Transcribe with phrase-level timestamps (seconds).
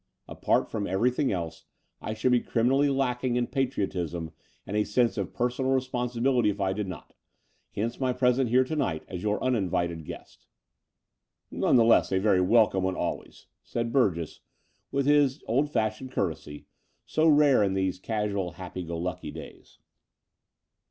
[0.27, 1.65] Apart from everything else,
[2.01, 4.31] I shotild be criminally lacking in patriotism
[4.65, 7.13] and a sense of personal responsibility if I did not.
[7.75, 10.47] Hence my presence here to night as your luiinvited guest."
[10.89, 11.17] *'
[11.51, 14.39] None the less a very welcome one always, '* said Burgess
[14.91, 16.65] with his old fashioned courtesy,
[17.05, 19.77] so rare in these casual, happy go lucky days.